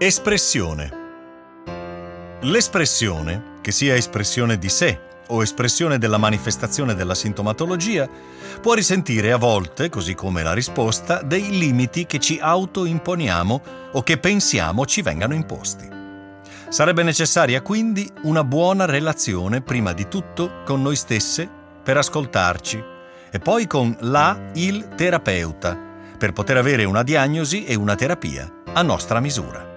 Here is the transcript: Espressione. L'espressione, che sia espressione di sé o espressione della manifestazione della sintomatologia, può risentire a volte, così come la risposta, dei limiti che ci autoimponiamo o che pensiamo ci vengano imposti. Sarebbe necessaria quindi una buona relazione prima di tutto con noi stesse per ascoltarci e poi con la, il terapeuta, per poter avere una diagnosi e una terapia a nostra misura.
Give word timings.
Espressione. 0.00 0.92
L'espressione, 2.42 3.56
che 3.60 3.72
sia 3.72 3.96
espressione 3.96 4.56
di 4.56 4.68
sé 4.68 4.96
o 5.26 5.42
espressione 5.42 5.98
della 5.98 6.18
manifestazione 6.18 6.94
della 6.94 7.16
sintomatologia, 7.16 8.08
può 8.60 8.74
risentire 8.74 9.32
a 9.32 9.38
volte, 9.38 9.88
così 9.88 10.14
come 10.14 10.44
la 10.44 10.52
risposta, 10.52 11.22
dei 11.22 11.50
limiti 11.50 12.06
che 12.06 12.20
ci 12.20 12.38
autoimponiamo 12.40 13.62
o 13.90 14.02
che 14.04 14.18
pensiamo 14.18 14.86
ci 14.86 15.02
vengano 15.02 15.34
imposti. 15.34 15.88
Sarebbe 16.68 17.02
necessaria 17.02 17.60
quindi 17.60 18.08
una 18.22 18.44
buona 18.44 18.84
relazione 18.84 19.62
prima 19.62 19.92
di 19.94 20.06
tutto 20.06 20.62
con 20.64 20.80
noi 20.80 20.94
stesse 20.94 21.50
per 21.82 21.96
ascoltarci 21.96 22.84
e 23.32 23.38
poi 23.40 23.66
con 23.66 23.96
la, 24.02 24.50
il 24.54 24.90
terapeuta, 24.94 25.76
per 26.16 26.32
poter 26.32 26.56
avere 26.56 26.84
una 26.84 27.02
diagnosi 27.02 27.64
e 27.64 27.74
una 27.74 27.96
terapia 27.96 28.62
a 28.72 28.82
nostra 28.82 29.18
misura. 29.18 29.67